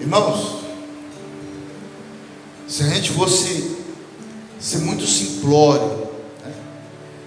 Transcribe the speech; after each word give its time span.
Irmãos, 0.00 0.60
se 2.66 2.82
a 2.84 2.86
gente 2.86 3.10
fosse 3.10 3.76
ser 4.58 4.78
muito 4.78 5.06
simplório 5.06 6.08
né, 6.42 6.54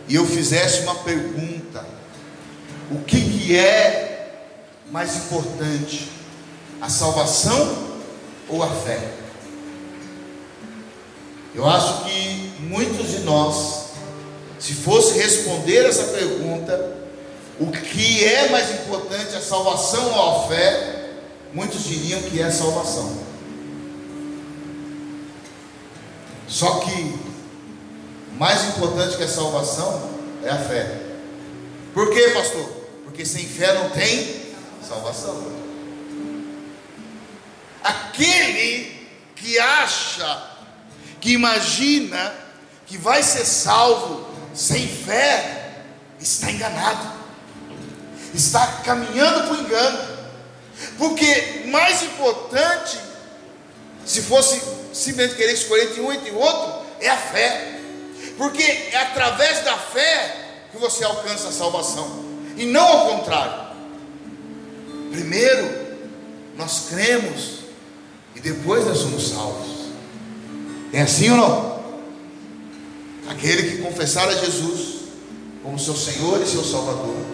e 0.08 0.16
eu 0.16 0.26
fizesse 0.26 0.82
uma 0.82 0.96
pergunta, 0.96 1.86
o 2.90 2.98
que, 3.04 3.22
que 3.22 3.56
é 3.56 4.48
mais 4.90 5.16
importante, 5.18 6.10
a 6.82 6.90
salvação 6.90 7.94
ou 8.50 8.64
a 8.64 8.70
fé? 8.70 9.08
Eu 11.54 11.70
acho 11.70 12.06
que 12.06 12.54
muitos 12.62 13.12
de 13.12 13.20
nós, 13.20 13.90
se 14.58 14.74
fosse 14.74 15.20
responder 15.20 15.86
essa 15.86 16.06
pergunta, 16.06 16.92
o 17.60 17.68
que 17.70 18.26
é 18.26 18.50
mais 18.50 18.72
importante, 18.72 19.36
a 19.36 19.42
salvação 19.42 20.12
ou 20.12 20.46
a 20.46 20.48
fé, 20.48 21.03
muitos 21.54 21.84
diriam 21.84 22.22
que 22.24 22.42
é 22.42 22.50
salvação. 22.50 23.24
Só 26.48 26.80
que 26.80 27.20
mais 28.38 28.64
importante 28.66 29.18
que 29.18 29.24
a 29.24 29.28
salvação 29.28 30.10
é 30.44 30.50
a 30.50 30.58
fé. 30.58 31.02
Por 31.94 32.12
quê, 32.12 32.32
pastor? 32.34 32.68
Porque 33.04 33.26
sem 33.26 33.46
fé 33.46 33.74
não 33.74 33.90
tem 33.90 34.54
salvação. 34.88 35.52
Aquele 37.84 39.08
que 39.36 39.60
acha, 39.60 40.52
que 41.20 41.32
imagina 41.32 42.34
que 42.86 42.98
vai 42.98 43.22
ser 43.24 43.46
salvo 43.46 44.28
sem 44.54 44.88
fé, 44.88 45.84
está 46.20 46.52
enganado 46.52 47.24
está 48.34 48.66
caminhando 48.84 49.48
para 49.48 49.54
o 49.54 49.62
engano. 49.62 50.13
Porque 50.98 51.64
mais 51.68 52.04
importante, 52.04 53.00
se 54.06 54.22
fosse 54.22 54.62
simplesmente 54.94 55.36
querer 55.36 55.54
escolher 55.54 55.86
entre 55.86 56.02
um 56.02 56.12
e 56.12 56.18
entre 56.18 56.32
outro, 56.32 56.86
é 57.00 57.10
a 57.10 57.18
fé. 57.18 57.80
Porque 58.38 58.62
é 58.62 58.98
através 58.98 59.64
da 59.64 59.78
fé 59.78 60.36
que 60.72 60.78
você 60.78 61.04
alcança 61.04 61.50
a 61.50 61.52
salvação. 61.52 62.24
E 62.58 62.66
não 62.66 62.86
ao 62.86 63.18
contrário. 63.18 63.64
Primeiro, 65.12 65.84
nós 66.58 66.88
cremos 66.90 67.60
e 68.36 68.40
depois 68.40 68.86
nós 68.86 69.00
somos 69.00 69.30
salvos. 69.30 69.68
É 70.92 71.02
assim 71.02 71.30
ou 71.32 71.38
não? 71.38 71.84
Aquele 73.30 73.72
que 73.72 73.82
confessar 73.82 74.28
a 74.28 74.36
Jesus 74.36 75.04
como 75.64 75.80
seu 75.80 75.96
Senhor 75.96 76.42
e 76.42 76.46
seu 76.46 76.64
Salvador 76.64 77.33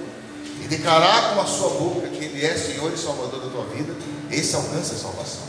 declarar 0.69 1.33
com 1.33 1.41
a 1.41 1.45
sua 1.45 1.69
boca 1.69 2.07
que 2.07 2.23
Ele 2.23 2.45
é 2.45 2.55
Senhor 2.55 2.93
e 2.93 2.97
Salvador 2.97 3.41
da 3.41 3.49
tua 3.49 3.65
vida, 3.65 3.93
esse 4.31 4.55
alcança 4.55 4.93
a 4.93 4.97
salvação. 4.97 5.43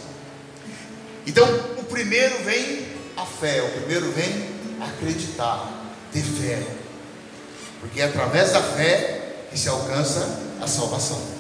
Então, 1.27 1.47
o 1.79 1.85
primeiro 1.85 2.43
vem 2.43 2.87
a 3.17 3.27
fé, 3.27 3.63
o 3.63 3.81
primeiro 3.81 4.11
vem 4.13 4.49
acreditar, 4.81 5.71
ter 6.11 6.23
fé, 6.23 6.67
porque 7.81 8.01
é 8.01 8.05
através 8.05 8.53
da 8.53 8.63
fé 8.63 9.47
que 9.51 9.59
se 9.59 9.69
alcança 9.69 10.41
a 10.61 10.67
salvação. 10.67 11.40